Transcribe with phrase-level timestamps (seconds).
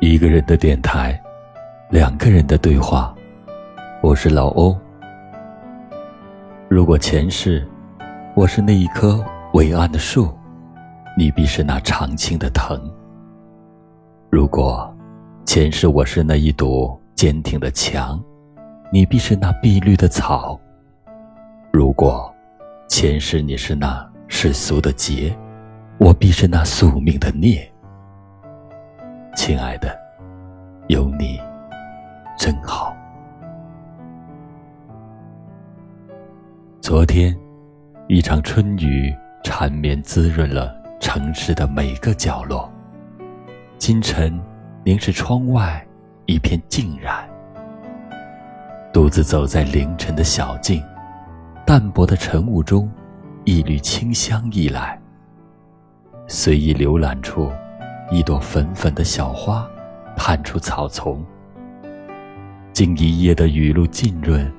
[0.00, 1.18] 一个人的电台，
[1.88, 3.14] 两个人的对话。
[4.02, 4.76] 我是老欧。
[6.68, 7.66] 如果前世
[8.34, 9.24] 我是那一棵
[9.54, 10.36] 伟岸的树，
[11.16, 12.76] 你必是那常青的藤；
[14.30, 14.92] 如果
[15.46, 18.22] 前世我是那一堵坚挺的墙，
[18.92, 20.58] 你必是那碧绿的草；
[21.72, 22.30] 如果
[22.88, 25.34] 前世你是那世俗的劫，
[25.98, 27.70] 我必是那宿命的孽。
[29.34, 29.98] 亲爱的，
[30.86, 31.40] 有你
[32.38, 32.96] 真好。
[36.80, 37.36] 昨天，
[38.06, 42.70] 一场春雨缠绵滋润了城市的每个角落。
[43.76, 44.40] 今晨，
[44.84, 45.84] 凝视窗外，
[46.26, 47.28] 一片静然。
[48.92, 50.82] 独自走在凌晨的小径，
[51.66, 52.88] 淡薄的晨雾中，
[53.44, 54.98] 一缕清香溢来。
[56.28, 57.50] 随意浏览处。
[58.10, 59.68] 一朵粉粉的小花，
[60.16, 61.24] 探出草丛。
[62.72, 64.52] 经一夜的雨露浸润，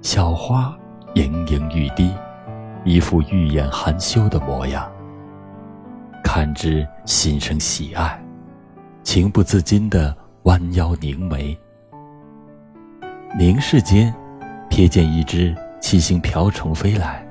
[0.00, 0.74] 小花
[1.14, 2.12] 盈盈欲滴，
[2.84, 4.90] 一副欲眼含羞的模样。
[6.24, 8.20] 看之，心生喜爱，
[9.02, 11.56] 情不自禁地弯腰凝眉。
[13.38, 14.14] 凝视间，
[14.70, 17.26] 瞥见一只七星瓢虫飞来。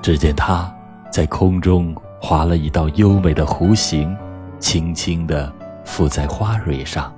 [0.00, 0.74] 只见它
[1.10, 1.94] 在空中。
[2.24, 4.16] 划了一道优美的弧形，
[4.60, 5.52] 轻轻地
[5.84, 7.12] 附在花蕊上，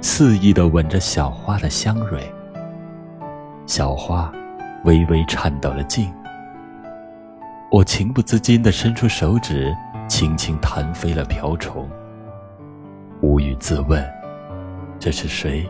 [0.00, 2.32] 肆意地吻着小花的香蕊。
[3.66, 4.32] 小花
[4.84, 6.14] 微微颤抖了劲，
[7.72, 9.74] 我情不自禁地伸出手指，
[10.06, 11.86] 轻轻弹飞了瓢虫。
[13.20, 14.08] 无语自问：
[15.00, 15.68] 这是谁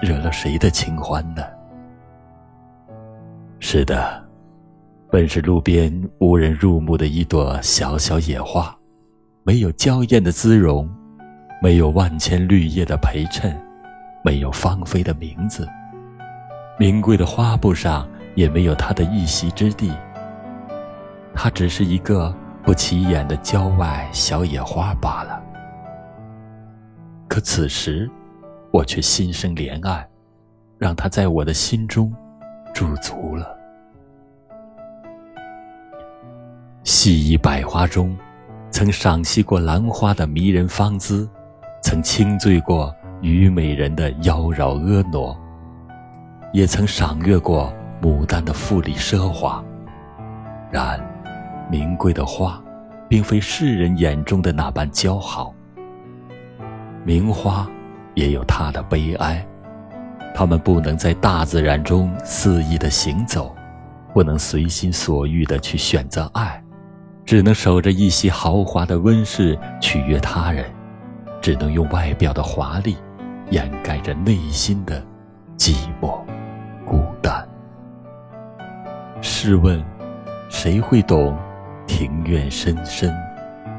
[0.00, 1.42] 惹了谁的清欢呢？
[3.58, 4.23] 是的。
[5.14, 8.76] 本是路边无人入目的一朵小小野花，
[9.44, 10.92] 没有娇艳的姿容，
[11.62, 13.56] 没有万千绿叶的陪衬，
[14.24, 15.68] 没有芳菲的名字，
[16.80, 19.92] 名贵的花布上也没有它的一席之地。
[21.32, 22.34] 它只是一个
[22.64, 25.40] 不起眼的郊外小野花罢了。
[27.28, 28.10] 可此时，
[28.72, 30.04] 我却心生怜爱，
[30.76, 32.12] 让它在我的心中
[32.74, 33.60] 驻足了。
[36.84, 38.14] 细衣百花中，
[38.70, 41.26] 曾赏析过兰花的迷人芳姿，
[41.82, 45.34] 曾轻醉过虞美人的妖娆婀娜，
[46.52, 49.64] 也曾赏月过牡丹的富丽奢华。
[50.70, 51.00] 然，
[51.70, 52.62] 名贵的花，
[53.08, 55.54] 并非世人眼中的那般姣好。
[57.02, 57.66] 名花
[58.12, 59.42] 也有它的悲哀，
[60.34, 63.54] 它们不能在大自然中肆意的行走，
[64.12, 66.62] 不能随心所欲的去选择爱。
[67.26, 70.64] 只能守着一袭豪华的温室取悦他人，
[71.40, 72.96] 只能用外表的华丽
[73.50, 75.02] 掩盖着内心的
[75.56, 76.20] 寂寞、
[76.84, 77.46] 孤单。
[79.22, 79.82] 试问，
[80.50, 81.36] 谁会懂
[81.86, 83.10] 庭院深深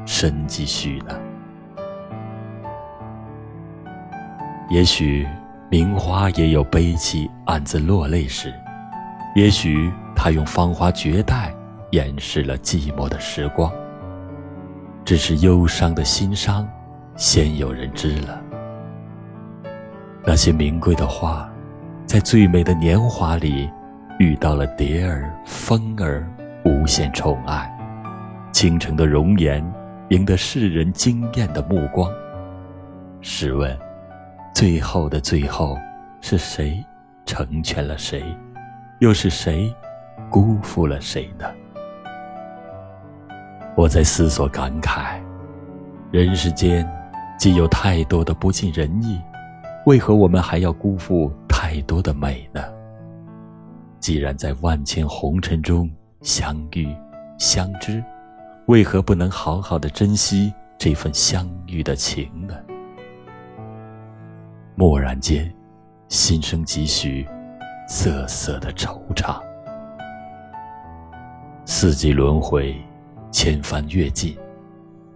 [0.04, 1.16] 深几许呢？
[4.68, 5.24] 也许
[5.70, 8.52] 名花也有悲戚暗自落泪时，
[9.36, 11.54] 也许他用芳华绝代。
[11.96, 13.72] 掩饰了寂寞的时光，
[15.02, 16.68] 只是忧伤的心伤，
[17.16, 18.38] 先有人知了。
[20.22, 21.50] 那些名贵的花，
[22.04, 23.70] 在最美的年华里，
[24.18, 26.28] 遇到了蝶儿、风儿，
[26.66, 27.72] 无限宠爱。
[28.52, 29.64] 倾城的容颜，
[30.10, 32.12] 赢得世人惊艳的目光。
[33.22, 33.74] 试问，
[34.54, 35.78] 最后的最后，
[36.20, 36.84] 是谁
[37.24, 38.22] 成全了谁？
[38.98, 39.74] 又是谁
[40.28, 41.46] 辜负了谁呢？
[43.76, 45.20] 我在思索感慨：
[46.10, 46.88] 人世间
[47.38, 49.20] 既有太多的不尽人意，
[49.84, 52.64] 为何我们还要辜负太多的美呢？
[54.00, 55.90] 既然在万千红尘中
[56.22, 56.88] 相遇
[57.38, 58.02] 相知，
[58.64, 62.54] 为何不能好好的珍惜这份相遇的情呢？
[64.76, 65.52] 蓦然间，
[66.08, 67.28] 心生几许
[67.86, 69.38] 瑟瑟的惆怅。
[71.66, 72.74] 四季轮回。
[73.36, 74.34] 千帆阅尽，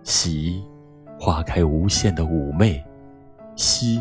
[0.02, 0.62] 喜
[1.18, 2.78] 花开无限的妩媚，
[3.56, 3.98] 惜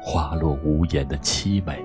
[0.00, 1.84] 花落无言的凄美，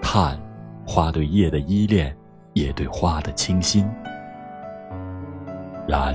[0.00, 0.38] 叹
[0.86, 2.16] 花对叶的依恋，
[2.52, 3.84] 叶对花的倾心。
[5.88, 6.14] 然，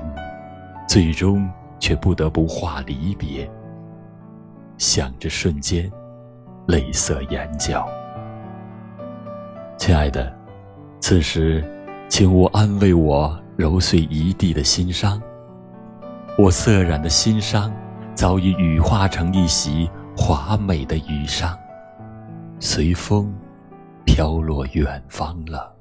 [0.88, 3.46] 最终却不得不化离别。
[4.78, 5.92] 想着瞬间，
[6.66, 7.86] 泪涩眼角。
[9.76, 10.34] 亲爱的，
[11.02, 11.62] 此时，
[12.08, 13.38] 请勿安慰我。
[13.58, 15.20] 揉碎一地的心伤，
[16.38, 17.74] 我涩然的心伤，
[18.14, 21.58] 早已羽化成一袭华美的羽裳，
[22.60, 23.34] 随风
[24.06, 25.74] 飘落远方了。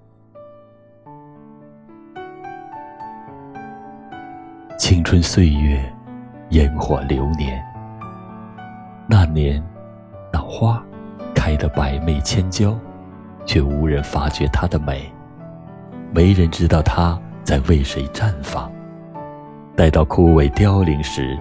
[4.79, 5.79] 青春岁月，
[6.51, 7.63] 烟火流年。
[9.07, 9.63] 那年，
[10.33, 10.83] 那花
[11.35, 12.75] 开得百媚千娇，
[13.45, 15.13] 却无人发觉它的美，
[16.11, 18.71] 没人知道它在为谁绽放。
[19.77, 21.39] 待到枯萎凋零时，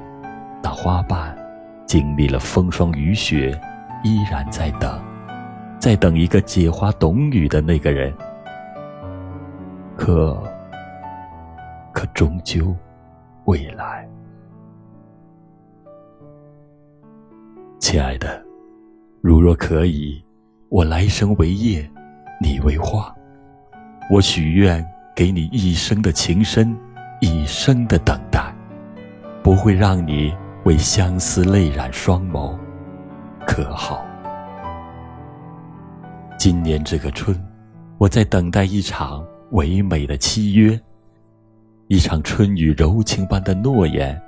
[0.61, 1.35] 那花瓣
[1.87, 3.59] 经历了风霜雨雪，
[4.03, 5.01] 依然在等，
[5.79, 8.13] 在等一个解花懂雨的那个人。
[9.97, 10.39] 可，
[11.91, 12.75] 可终究。
[13.45, 14.07] 未来，
[17.79, 18.43] 亲爱的，
[19.21, 20.23] 如若可以，
[20.69, 21.87] 我来生为叶，
[22.41, 23.15] 你为花，
[24.11, 24.83] 我许愿
[25.15, 26.77] 给你一生的情深，
[27.21, 28.53] 一生的等待，
[29.41, 30.35] 不会让你
[30.65, 32.53] 为相思泪染双眸，
[33.47, 34.05] 可好？
[36.37, 37.33] 今年这个春，
[37.97, 40.77] 我在等待一场唯美的契约。
[41.87, 44.21] 一场春雨柔情般的诺言，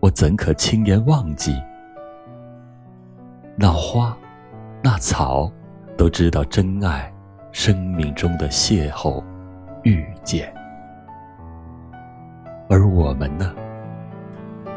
[0.00, 1.54] 我怎可轻言忘记？
[3.54, 4.16] 那花，
[4.82, 5.52] 那草，
[5.96, 7.12] 都知道真爱，
[7.52, 9.22] 生命中的邂逅，
[9.82, 10.52] 遇见。
[12.68, 13.54] 而我们呢？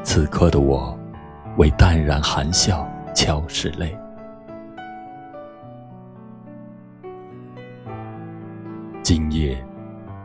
[0.04, 0.98] 此刻的我，
[1.58, 3.98] 为淡然含笑敲拭泪。
[9.02, 9.58] 今夜，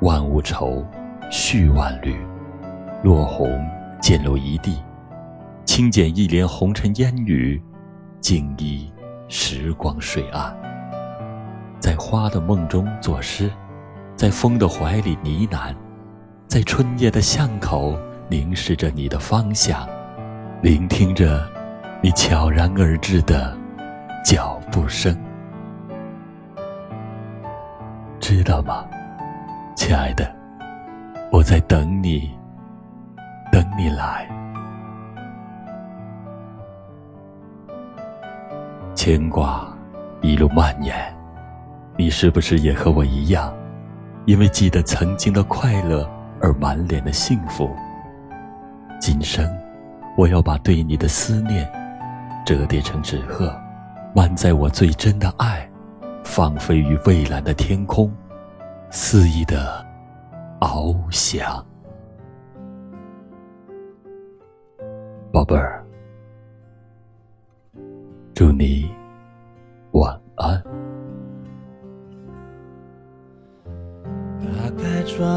[0.01, 0.85] 万物愁。
[1.31, 2.27] 絮万缕，
[3.05, 3.65] 落红
[4.03, 4.83] 溅落一地，
[5.65, 7.63] 轻剪一帘红尘烟雨，
[8.21, 8.93] 静依
[9.29, 10.53] 时光水岸。
[11.79, 13.49] 在花的梦中作诗，
[14.21, 15.75] 在风的怀里呢喃，
[16.47, 19.89] 在春夜的巷口凝视着你的方向，
[20.61, 21.49] 聆听着
[22.03, 23.57] 你悄然而至的
[24.23, 25.19] 脚步声。
[28.21, 28.85] 知道吗，
[29.75, 30.31] 亲爱的？
[31.33, 32.31] 我在等你，
[33.51, 34.29] 等你来。
[38.95, 39.67] 牵挂
[40.21, 40.95] 一路蔓延，
[41.97, 43.51] 你是不是也和我一样，
[44.27, 46.09] 因为记得曾经的快乐
[46.41, 47.71] 而满脸的幸福？
[49.01, 49.49] 今生，
[50.17, 51.71] 我要把对你的思念
[52.45, 53.55] 折叠成纸鹤，
[54.15, 55.69] 满载我最真的爱，
[56.25, 58.13] 放飞于蔚蓝的天空，
[58.91, 59.89] 肆意的。
[60.61, 61.65] 翱翔，
[65.33, 65.83] 宝贝儿，
[68.35, 68.95] 祝你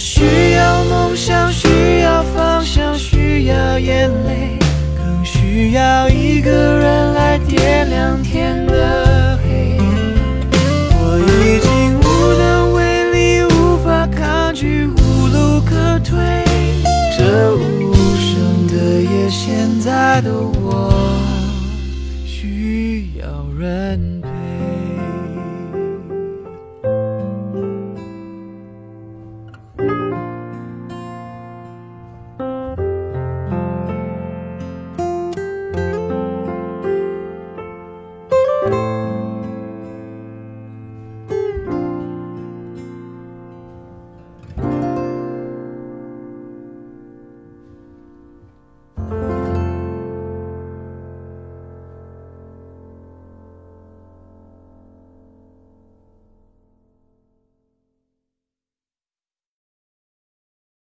[0.00, 0.39] 许